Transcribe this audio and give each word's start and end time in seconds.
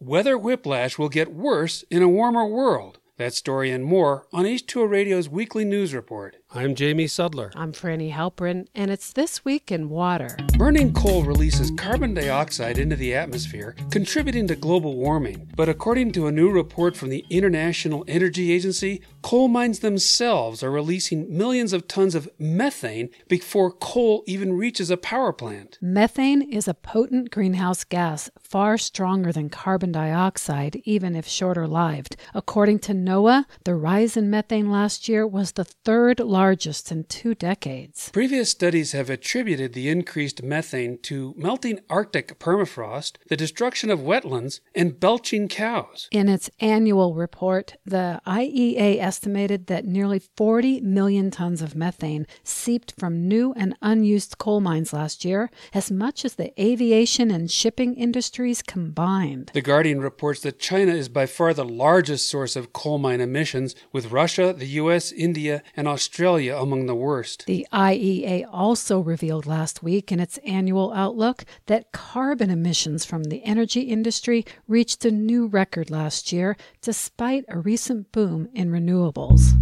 weather 0.00 0.38
whiplash 0.38 0.98
will 0.98 1.10
get 1.10 1.30
worse 1.30 1.84
in 1.90 2.02
a 2.02 2.08
warmer 2.08 2.46
world. 2.46 2.98
That 3.18 3.34
story 3.34 3.70
and 3.70 3.84
more 3.84 4.26
on 4.32 4.46
H2O 4.46 4.88
Radio's 4.88 5.28
weekly 5.28 5.62
news 5.62 5.92
report. 5.92 6.36
I'm 6.54 6.74
Jamie 6.74 7.04
Sudler. 7.04 7.52
I'm 7.54 7.74
Frani 7.74 8.10
Halperin, 8.14 8.66
and 8.74 8.90
it's 8.90 9.12
This 9.12 9.44
Week 9.44 9.70
in 9.70 9.90
Water. 9.90 10.38
Burning 10.56 10.94
coal 10.94 11.22
releases 11.22 11.70
carbon 11.72 12.14
dioxide 12.14 12.78
into 12.78 12.96
the 12.96 13.14
atmosphere, 13.14 13.76
contributing 13.90 14.46
to 14.46 14.56
global 14.56 14.96
warming. 14.96 15.50
But 15.54 15.68
according 15.68 16.12
to 16.12 16.28
a 16.28 16.32
new 16.32 16.50
report 16.50 16.96
from 16.96 17.10
the 17.10 17.26
International 17.28 18.06
Energy 18.08 18.52
Agency, 18.52 19.02
coal 19.22 19.48
mines 19.48 19.80
themselves 19.80 20.62
are 20.62 20.70
releasing 20.70 21.36
millions 21.36 21.72
of 21.72 21.86
tons 21.86 22.14
of 22.14 22.28
methane 22.38 23.10
before 23.28 23.70
coal 23.70 24.22
even 24.26 24.52
reaches 24.52 24.90
a 24.90 24.96
power 24.96 25.32
plant. 25.32 25.78
Methane 25.80 26.42
is 26.42 26.66
a 26.66 26.74
potent 26.74 27.30
greenhouse 27.30 27.84
gas, 27.84 28.30
far 28.38 28.78
stronger 28.78 29.32
than 29.32 29.48
carbon 29.48 29.92
dioxide, 29.92 30.80
even 30.84 31.14
if 31.14 31.26
shorter 31.26 31.66
lived. 31.66 32.16
According 32.34 32.80
to 32.80 32.92
NOAA, 32.92 33.44
the 33.64 33.74
rise 33.74 34.16
in 34.16 34.30
methane 34.30 34.70
last 34.70 35.08
year 35.08 35.26
was 35.26 35.52
the 35.52 35.64
third 35.64 36.20
largest 36.20 36.90
in 36.90 37.04
two 37.04 37.34
decades. 37.34 38.10
Previous 38.12 38.50
studies 38.50 38.92
have 38.92 39.10
attributed 39.10 39.72
the 39.72 39.88
increased 39.88 40.42
methane 40.42 40.98
to 41.02 41.34
melting 41.36 41.80
Arctic 41.88 42.38
permafrost, 42.38 43.12
the 43.28 43.36
destruction 43.36 43.90
of 43.90 44.00
wetlands, 44.00 44.60
and 44.74 44.98
belching 45.00 45.48
cows. 45.48 46.08
In 46.10 46.28
its 46.28 46.50
annual 46.60 47.14
report, 47.14 47.76
the 47.84 48.20
IEA 48.26 49.09
estimated 49.10 49.66
that 49.66 49.84
nearly 49.84 50.20
40 50.36 50.82
million 50.82 51.32
tons 51.32 51.62
of 51.62 51.74
methane 51.74 52.28
seeped 52.44 52.94
from 52.96 53.26
new 53.26 53.52
and 53.54 53.74
unused 53.82 54.38
coal 54.38 54.60
mines 54.60 54.92
last 54.92 55.24
year, 55.24 55.50
as 55.74 55.90
much 55.90 56.24
as 56.24 56.34
the 56.36 56.52
aviation 56.62 57.28
and 57.28 57.50
shipping 57.50 57.96
industries 57.96 58.62
combined. 58.62 59.50
The 59.52 59.62
Guardian 59.62 60.00
reports 60.00 60.42
that 60.42 60.60
China 60.60 60.92
is 60.92 61.08
by 61.08 61.26
far 61.26 61.52
the 61.52 61.64
largest 61.64 62.30
source 62.30 62.54
of 62.54 62.72
coal 62.72 62.98
mine 62.98 63.20
emissions, 63.20 63.74
with 63.90 64.12
Russia, 64.12 64.52
the 64.56 64.78
US, 64.82 65.10
India, 65.10 65.64
and 65.74 65.88
Australia 65.88 66.54
among 66.56 66.86
the 66.86 66.94
worst. 66.94 67.46
The 67.46 67.66
IEA 67.72 68.46
also 68.52 69.00
revealed 69.00 69.44
last 69.44 69.82
week 69.82 70.12
in 70.12 70.20
its 70.20 70.38
annual 70.46 70.92
outlook 70.92 71.44
that 71.66 71.90
carbon 71.90 72.48
emissions 72.48 73.04
from 73.04 73.24
the 73.24 73.42
energy 73.44 73.80
industry 73.80 74.44
reached 74.68 75.04
a 75.04 75.10
new 75.10 75.48
record 75.48 75.90
last 75.90 76.32
year, 76.32 76.56
despite 76.80 77.44
a 77.48 77.58
recent 77.58 78.12
boom 78.12 78.48
in 78.54 78.70
renewables. 79.00 79.52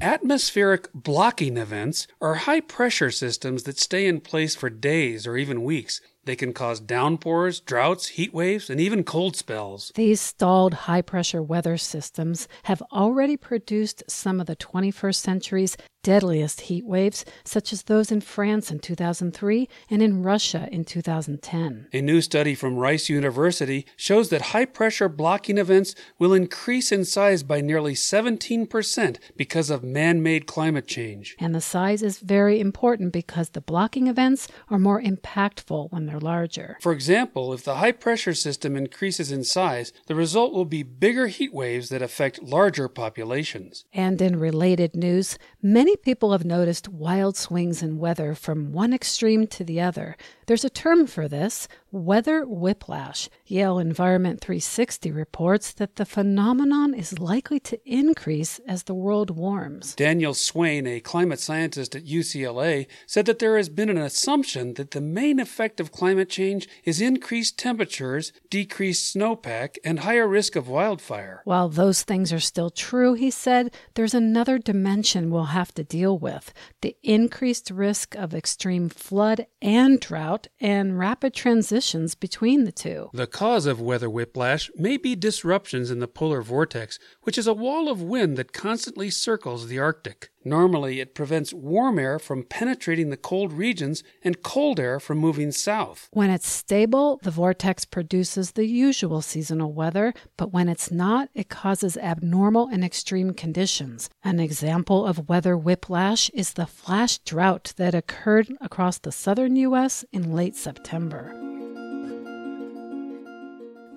Atmospheric 0.00 0.88
blocking 0.94 1.56
events 1.56 2.06
are 2.20 2.34
high 2.34 2.60
pressure 2.60 3.10
systems 3.10 3.64
that 3.64 3.78
stay 3.78 4.06
in 4.06 4.20
place 4.20 4.54
for 4.54 4.70
days 4.70 5.26
or 5.26 5.36
even 5.36 5.64
weeks 5.64 6.00
they 6.28 6.36
can 6.36 6.52
cause 6.52 6.78
downpours, 6.78 7.58
droughts, 7.58 8.08
heat 8.08 8.34
waves, 8.34 8.68
and 8.68 8.78
even 8.78 9.02
cold 9.02 9.34
spells. 9.34 9.90
These 9.94 10.20
stalled 10.20 10.74
high 10.74 11.00
pressure 11.00 11.42
weather 11.42 11.78
systems 11.78 12.46
have 12.64 12.82
already 12.92 13.38
produced 13.38 14.02
some 14.08 14.38
of 14.38 14.46
the 14.46 14.54
21st 14.54 15.16
century's 15.16 15.78
deadliest 16.02 16.62
heat 16.62 16.86
waves, 16.86 17.24
such 17.44 17.72
as 17.72 17.82
those 17.82 18.10
in 18.12 18.20
France 18.20 18.70
in 18.70 18.78
2003 18.78 19.68
and 19.90 20.02
in 20.02 20.22
Russia 20.22 20.68
in 20.70 20.84
2010. 20.84 21.88
A 21.92 22.00
new 22.00 22.20
study 22.20 22.54
from 22.54 22.76
Rice 22.76 23.08
University 23.08 23.84
shows 23.96 24.30
that 24.30 24.52
high 24.56 24.64
pressure 24.64 25.08
blocking 25.08 25.58
events 25.58 25.94
will 26.18 26.32
increase 26.32 26.92
in 26.92 27.04
size 27.04 27.42
by 27.42 27.60
nearly 27.60 27.94
17% 27.94 29.18
because 29.36 29.70
of 29.70 29.82
man 29.82 30.22
made 30.22 30.46
climate 30.46 30.86
change. 30.86 31.36
And 31.38 31.54
the 31.54 31.60
size 31.60 32.02
is 32.02 32.20
very 32.20 32.60
important 32.60 33.12
because 33.12 33.50
the 33.50 33.60
blocking 33.60 34.06
events 34.06 34.48
are 34.70 34.78
more 34.78 35.02
impactful 35.02 35.92
when 35.92 36.06
they're 36.06 36.17
larger. 36.20 36.78
For 36.80 36.92
example, 36.92 37.52
if 37.52 37.64
the 37.64 37.76
high 37.76 37.92
pressure 37.92 38.34
system 38.34 38.76
increases 38.76 39.32
in 39.32 39.42
size, 39.42 39.92
the 40.06 40.14
result 40.14 40.52
will 40.52 40.64
be 40.64 40.84
bigger 40.84 41.26
heat 41.26 41.52
waves 41.52 41.88
that 41.88 42.02
affect 42.02 42.40
larger 42.40 42.88
populations. 42.88 43.84
And 43.92 44.22
in 44.22 44.38
related 44.38 44.94
news, 44.94 45.38
many 45.60 45.88
Many 45.88 45.96
people 45.96 46.32
have 46.32 46.44
noticed 46.44 46.86
wild 46.90 47.34
swings 47.34 47.82
in 47.82 47.98
weather 47.98 48.34
from 48.34 48.72
one 48.72 48.92
extreme 48.92 49.46
to 49.46 49.64
the 49.64 49.80
other. 49.80 50.18
There's 50.44 50.66
a 50.66 50.68
term 50.68 51.06
for 51.06 51.28
this 51.28 51.66
weather 51.90 52.44
whiplash. 52.46 53.28
Yale 53.46 53.78
Environment 53.78 54.40
360 54.40 55.10
reports 55.10 55.72
that 55.72 55.96
the 55.96 56.04
phenomenon 56.04 56.94
is 56.94 57.18
likely 57.18 57.58
to 57.60 57.80
increase 57.84 58.60
as 58.66 58.84
the 58.84 58.94
world 58.94 59.30
warms. 59.30 59.94
Daniel 59.94 60.34
Swain, 60.34 60.86
a 60.86 61.00
climate 61.00 61.40
scientist 61.40 61.94
at 61.94 62.04
UCLA, 62.04 62.86
said 63.06 63.26
that 63.26 63.38
there 63.38 63.56
has 63.56 63.68
been 63.68 63.88
an 63.88 63.98
assumption 63.98 64.74
that 64.74 64.90
the 64.90 65.00
main 65.00 65.40
effect 65.40 65.80
of 65.80 65.92
climate 65.92 66.28
change 66.28 66.68
is 66.84 67.00
increased 67.00 67.58
temperatures, 67.58 68.32
decreased 68.50 69.14
snowpack, 69.14 69.76
and 69.84 70.00
higher 70.00 70.28
risk 70.28 70.56
of 70.56 70.68
wildfire. 70.68 71.42
While 71.44 71.68
those 71.68 72.02
things 72.02 72.32
are 72.32 72.40
still 72.40 72.70
true, 72.70 73.14
he 73.14 73.30
said, 73.30 73.74
there's 73.94 74.14
another 74.14 74.58
dimension 74.58 75.30
we'll 75.30 75.44
have 75.44 75.72
to 75.74 75.84
deal 75.84 76.18
with 76.18 76.52
the 76.80 76.96
increased 77.02 77.70
risk 77.70 78.14
of 78.14 78.34
extreme 78.34 78.88
flood 78.88 79.46
and 79.60 80.00
drought 80.00 80.48
and 80.60 80.98
rapid 80.98 81.32
transitions 81.78 82.16
between 82.16 82.64
the 82.64 82.72
two. 82.72 83.08
The 83.12 83.26
cause 83.26 83.66
of 83.66 83.80
weather 83.80 84.10
whiplash 84.10 84.68
may 84.74 84.96
be 84.96 85.14
disruptions 85.14 85.90
in 85.92 86.00
the 86.00 86.08
polar 86.08 86.42
vortex, 86.42 86.98
which 87.22 87.38
is 87.38 87.46
a 87.46 87.54
wall 87.54 87.88
of 87.88 88.02
wind 88.02 88.36
that 88.36 88.52
constantly 88.52 89.10
circles 89.10 89.68
the 89.68 89.78
Arctic. 89.78 90.30
Normally, 90.44 90.98
it 90.98 91.14
prevents 91.14 91.52
warm 91.52 91.98
air 91.98 92.18
from 92.18 92.42
penetrating 92.42 93.10
the 93.10 93.16
cold 93.16 93.52
regions 93.52 94.02
and 94.24 94.42
cold 94.42 94.80
air 94.80 94.98
from 94.98 95.18
moving 95.18 95.52
south. 95.52 96.08
When 96.12 96.30
it's 96.30 96.50
stable, 96.50 97.20
the 97.22 97.30
vortex 97.30 97.84
produces 97.84 98.52
the 98.52 98.66
usual 98.66 99.20
seasonal 99.20 99.72
weather, 99.72 100.14
but 100.36 100.52
when 100.52 100.68
it's 100.68 100.90
not, 100.90 101.28
it 101.34 101.48
causes 101.48 101.96
abnormal 101.96 102.68
and 102.72 102.82
extreme 102.82 103.34
conditions. 103.34 104.08
An 104.24 104.40
example 104.40 105.06
of 105.06 105.28
weather 105.28 105.56
whiplash 105.56 106.30
is 106.30 106.54
the 106.54 106.66
flash 106.66 107.18
drought 107.18 107.74
that 107.76 107.94
occurred 107.94 108.48
across 108.60 108.98
the 108.98 109.12
southern 109.12 109.54
U.S. 109.56 110.04
in 110.12 110.32
late 110.32 110.56
September. 110.56 111.47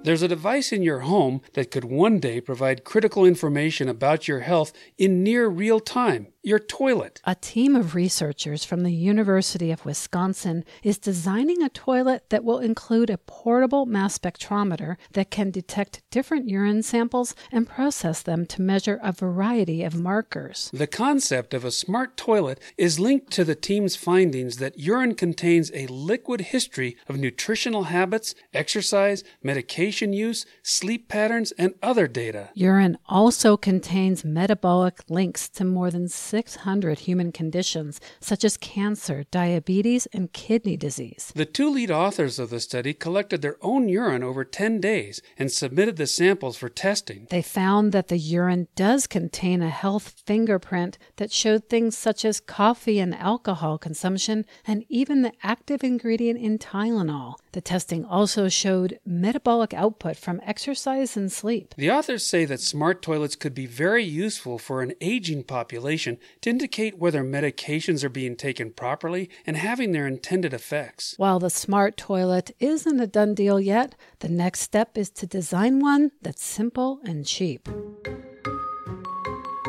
There's 0.03 0.23
a 0.23 0.27
device 0.27 0.71
in 0.71 0.81
your 0.81 1.01
home 1.01 1.41
that 1.53 1.69
could 1.69 1.85
one 1.85 2.19
day 2.19 2.41
provide 2.41 2.83
critical 2.83 3.23
information 3.23 3.87
about 3.87 4.27
your 4.27 4.39
health 4.39 4.73
in 4.97 5.21
near 5.21 5.47
real 5.47 5.79
time 5.79 6.27
your 6.43 6.59
toilet. 6.59 7.21
A 7.23 7.35
team 7.35 7.75
of 7.75 7.93
researchers 7.93 8.63
from 8.63 8.81
the 8.81 8.91
University 8.91 9.71
of 9.71 9.85
Wisconsin 9.85 10.63
is 10.83 10.97
designing 10.97 11.61
a 11.61 11.69
toilet 11.69 12.29
that 12.29 12.43
will 12.43 12.59
include 12.59 13.09
a 13.09 13.17
portable 13.17 13.85
mass 13.85 14.17
spectrometer 14.17 14.97
that 15.13 15.29
can 15.29 15.51
detect 15.51 16.01
different 16.09 16.49
urine 16.49 16.81
samples 16.81 17.35
and 17.51 17.67
process 17.67 18.21
them 18.23 18.45
to 18.47 18.61
measure 18.61 18.99
a 19.03 19.11
variety 19.11 19.83
of 19.83 19.95
markers. 19.95 20.71
The 20.73 20.87
concept 20.87 21.53
of 21.53 21.63
a 21.63 21.71
smart 21.71 22.17
toilet 22.17 22.59
is 22.77 22.99
linked 22.99 23.31
to 23.33 23.43
the 23.43 23.55
team's 23.55 23.95
findings 23.95 24.57
that 24.57 24.79
urine 24.79 25.15
contains 25.15 25.71
a 25.73 25.87
liquid 25.87 26.41
history 26.41 26.97
of 27.07 27.17
nutritional 27.17 27.83
habits, 27.83 28.33
exercise, 28.53 29.23
medication 29.43 30.13
use, 30.13 30.45
sleep 30.63 31.07
patterns, 31.07 31.51
and 31.53 31.75
other 31.83 32.07
data. 32.07 32.49
Urine 32.55 32.97
also 33.07 33.57
contains 33.57 34.25
metabolic 34.25 34.99
links 35.07 35.47
to 35.49 35.63
more 35.63 35.91
than 35.91 36.07
600 36.31 36.99
human 36.99 37.33
conditions 37.33 37.99
such 38.21 38.45
as 38.45 38.55
cancer, 38.55 39.25
diabetes, 39.31 40.07
and 40.13 40.31
kidney 40.31 40.77
disease. 40.77 41.33
The 41.35 41.45
two 41.45 41.69
lead 41.69 41.91
authors 41.91 42.39
of 42.39 42.49
the 42.49 42.61
study 42.61 42.93
collected 42.93 43.41
their 43.41 43.57
own 43.61 43.89
urine 43.89 44.23
over 44.23 44.45
10 44.45 44.79
days 44.79 45.21
and 45.37 45.51
submitted 45.51 45.97
the 45.97 46.07
samples 46.07 46.55
for 46.55 46.69
testing. 46.69 47.27
They 47.29 47.41
found 47.41 47.91
that 47.91 48.07
the 48.07 48.17
urine 48.17 48.69
does 48.77 49.07
contain 49.07 49.61
a 49.61 49.69
health 49.69 50.21
fingerprint 50.25 50.97
that 51.17 51.33
showed 51.33 51.67
things 51.67 51.97
such 51.97 52.23
as 52.23 52.39
coffee 52.39 52.99
and 52.99 53.13
alcohol 53.13 53.77
consumption 53.77 54.45
and 54.65 54.85
even 54.87 55.23
the 55.23 55.33
active 55.43 55.83
ingredient 55.83 56.39
in 56.39 56.57
Tylenol. 56.57 57.35
The 57.51 57.59
testing 57.59 58.05
also 58.05 58.47
showed 58.47 58.99
metabolic 59.05 59.73
output 59.73 60.15
from 60.15 60.39
exercise 60.45 61.17
and 61.17 61.29
sleep. 61.29 61.75
The 61.77 61.91
authors 61.91 62.25
say 62.25 62.45
that 62.45 62.61
smart 62.61 63.01
toilets 63.01 63.35
could 63.35 63.53
be 63.53 63.65
very 63.65 64.05
useful 64.05 64.57
for 64.57 64.81
an 64.81 64.93
aging 65.01 65.43
population 65.43 66.17
to 66.41 66.49
indicate 66.49 66.97
whether 66.97 67.23
medications 67.23 68.03
are 68.03 68.09
being 68.09 68.35
taken 68.35 68.71
properly 68.71 69.29
and 69.45 69.57
having 69.57 69.91
their 69.91 70.07
intended 70.07 70.53
effects. 70.53 71.15
While 71.17 71.39
the 71.39 71.49
smart 71.49 71.97
toilet 71.97 72.51
isn't 72.59 72.99
a 72.99 73.07
done 73.07 73.33
deal 73.33 73.59
yet, 73.59 73.95
the 74.19 74.29
next 74.29 74.61
step 74.61 74.97
is 74.97 75.09
to 75.11 75.27
design 75.27 75.79
one 75.79 76.11
that's 76.21 76.43
simple 76.43 76.99
and 77.03 77.25
cheap. 77.25 77.67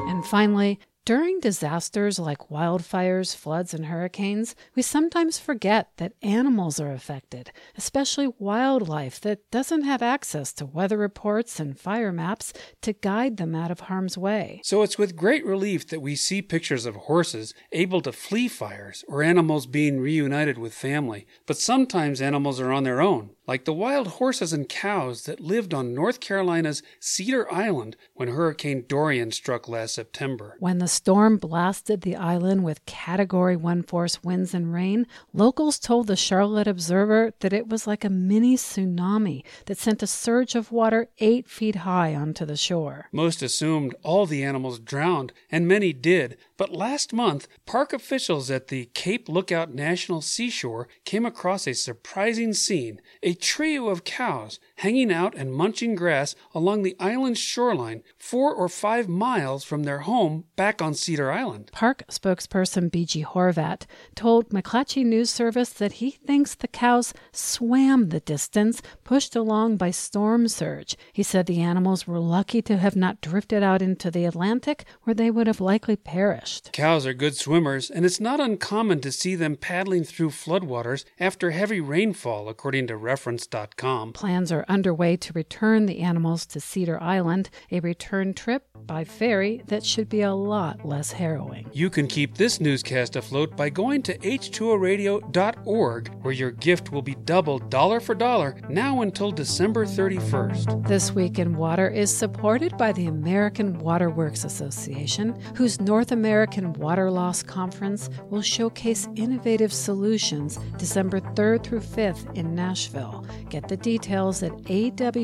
And 0.08 0.26
finally, 0.26 0.78
during 1.04 1.40
disasters 1.40 2.20
like 2.20 2.48
wildfires, 2.48 3.34
floods, 3.34 3.74
and 3.74 3.86
hurricanes, 3.86 4.54
we 4.76 4.82
sometimes 4.82 5.38
forget 5.38 5.90
that 5.96 6.12
animals 6.22 6.78
are 6.78 6.92
affected, 6.92 7.50
especially 7.76 8.32
wildlife 8.38 9.20
that 9.20 9.50
doesn't 9.50 9.82
have 9.82 10.00
access 10.00 10.52
to 10.52 10.64
weather 10.64 10.96
reports 10.96 11.58
and 11.58 11.78
fire 11.78 12.12
maps 12.12 12.52
to 12.82 12.92
guide 12.92 13.36
them 13.36 13.54
out 13.54 13.70
of 13.70 13.80
harm's 13.80 14.16
way. 14.16 14.60
So 14.62 14.82
it's 14.82 14.96
with 14.96 15.16
great 15.16 15.44
relief 15.44 15.88
that 15.88 16.00
we 16.00 16.14
see 16.14 16.40
pictures 16.40 16.86
of 16.86 16.94
horses 16.94 17.52
able 17.72 18.00
to 18.02 18.12
flee 18.12 18.46
fires 18.46 19.04
or 19.08 19.24
animals 19.24 19.66
being 19.66 19.98
reunited 19.98 20.56
with 20.56 20.72
family. 20.72 21.26
But 21.46 21.58
sometimes 21.58 22.22
animals 22.22 22.60
are 22.60 22.70
on 22.70 22.84
their 22.84 23.00
own. 23.00 23.30
Like 23.46 23.64
the 23.64 23.72
wild 23.72 24.06
horses 24.06 24.52
and 24.52 24.68
cows 24.68 25.24
that 25.24 25.40
lived 25.40 25.74
on 25.74 25.94
North 25.94 26.20
Carolina's 26.20 26.82
Cedar 27.00 27.52
Island 27.52 27.96
when 28.14 28.28
Hurricane 28.28 28.84
Dorian 28.86 29.32
struck 29.32 29.68
last 29.68 29.94
September. 29.94 30.56
When 30.60 30.78
the 30.78 30.88
storm 30.88 31.38
blasted 31.38 32.02
the 32.02 32.16
island 32.16 32.64
with 32.64 32.84
Category 32.86 33.56
1 33.56 33.82
force 33.82 34.22
winds 34.22 34.54
and 34.54 34.72
rain, 34.72 35.06
locals 35.32 35.78
told 35.78 36.06
the 36.06 36.16
Charlotte 36.16 36.68
Observer 36.68 37.32
that 37.40 37.52
it 37.52 37.68
was 37.68 37.86
like 37.86 38.04
a 38.04 38.10
mini 38.10 38.56
tsunami 38.56 39.42
that 39.66 39.78
sent 39.78 40.02
a 40.02 40.06
surge 40.06 40.54
of 40.54 40.70
water 40.70 41.08
eight 41.18 41.48
feet 41.48 41.76
high 41.76 42.14
onto 42.14 42.44
the 42.44 42.56
shore. 42.56 43.08
Most 43.12 43.42
assumed 43.42 43.94
all 44.02 44.26
the 44.26 44.42
animals 44.44 44.78
drowned, 44.78 45.32
and 45.50 45.66
many 45.66 45.92
did, 45.92 46.36
but 46.62 46.70
last 46.70 47.12
month, 47.12 47.48
park 47.66 47.92
officials 47.92 48.48
at 48.48 48.68
the 48.68 48.84
Cape 48.94 49.28
Lookout 49.28 49.74
National 49.74 50.20
Seashore 50.20 50.86
came 51.04 51.26
across 51.26 51.66
a 51.66 51.74
surprising 51.74 52.52
scene 52.52 53.00
a 53.20 53.34
trio 53.34 53.88
of 53.88 54.04
cows 54.04 54.60
hanging 54.76 55.12
out 55.12 55.34
and 55.34 55.52
munching 55.52 55.96
grass 55.96 56.36
along 56.54 56.84
the 56.84 56.94
island's 57.00 57.40
shoreline, 57.40 58.04
four 58.16 58.54
or 58.54 58.68
five 58.68 59.08
miles 59.08 59.64
from 59.64 59.82
their 59.82 60.00
home 60.00 60.44
back 60.54 60.80
on 60.80 60.94
Cedar 60.94 61.32
Island. 61.32 61.68
Park 61.72 62.04
spokesperson 62.08 62.92
B.G. 62.92 63.24
Horvat 63.24 63.86
told 64.14 64.50
McClatchy 64.50 65.04
News 65.04 65.30
Service 65.30 65.70
that 65.70 65.94
he 65.94 66.12
thinks 66.12 66.54
the 66.54 66.68
cows 66.68 67.12
swam 67.32 68.10
the 68.10 68.20
distance 68.20 68.82
pushed 69.02 69.34
along 69.34 69.78
by 69.78 69.90
storm 69.90 70.46
surge. 70.46 70.96
He 71.12 71.24
said 71.24 71.46
the 71.46 71.60
animals 71.60 72.06
were 72.06 72.20
lucky 72.20 72.62
to 72.62 72.76
have 72.76 72.94
not 72.94 73.20
drifted 73.20 73.64
out 73.64 73.82
into 73.82 74.12
the 74.12 74.26
Atlantic, 74.26 74.84
where 75.02 75.14
they 75.14 75.28
would 75.28 75.48
have 75.48 75.60
likely 75.60 75.96
perished. 75.96 76.51
Cows 76.72 77.06
are 77.06 77.14
good 77.14 77.36
swimmers, 77.36 77.90
and 77.90 78.04
it's 78.04 78.20
not 78.20 78.40
uncommon 78.40 79.00
to 79.00 79.12
see 79.12 79.34
them 79.34 79.56
paddling 79.56 80.04
through 80.04 80.30
floodwaters 80.30 81.04
after 81.18 81.50
heavy 81.50 81.80
rainfall, 81.80 82.48
according 82.48 82.86
to 82.88 82.96
reference.com. 82.96 84.12
Plans 84.12 84.52
are 84.52 84.64
underway 84.68 85.16
to 85.16 85.32
return 85.32 85.86
the 85.86 86.00
animals 86.00 86.46
to 86.46 86.60
Cedar 86.60 87.00
Island, 87.02 87.50
a 87.70 87.80
return 87.80 88.34
trip 88.34 88.66
by 88.86 89.04
ferry 89.04 89.62
that 89.66 89.84
should 89.84 90.08
be 90.08 90.22
a 90.22 90.34
lot 90.34 90.84
less 90.84 91.12
harrowing. 91.12 91.68
You 91.72 91.88
can 91.90 92.06
keep 92.06 92.36
this 92.36 92.60
newscast 92.60 93.16
afloat 93.16 93.56
by 93.56 93.70
going 93.70 94.02
to 94.02 94.18
h2oradio.org, 94.18 96.08
where 96.22 96.34
your 96.34 96.50
gift 96.50 96.92
will 96.92 97.02
be 97.02 97.14
doubled 97.14 97.70
dollar 97.70 98.00
for 98.00 98.14
dollar 98.14 98.56
now 98.68 99.02
until 99.02 99.30
December 99.30 99.86
31st. 99.86 100.86
This 100.86 101.12
Week 101.12 101.38
in 101.38 101.56
Water 101.56 101.88
is 101.88 102.14
supported 102.14 102.76
by 102.76 102.92
the 102.92 103.06
American 103.06 103.78
Waterworks 103.78 104.44
Association, 104.44 105.40
whose 105.54 105.80
North 105.80 106.12
American 106.42 106.72
Water 106.72 107.08
Loss 107.08 107.44
Conference 107.44 108.10
will 108.28 108.42
showcase 108.42 109.08
innovative 109.14 109.72
solutions 109.72 110.58
December 110.76 111.20
3rd 111.20 111.62
through 111.62 111.78
5th 111.78 112.34
in 112.36 112.52
Nashville. 112.52 113.24
Get 113.48 113.68
the 113.68 113.76
details 113.76 114.42
at 114.42 114.50
awwa.org 114.64 115.14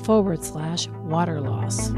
forward 0.00 0.42
slash 0.42 0.88
water 0.88 1.40
loss. 1.40 1.92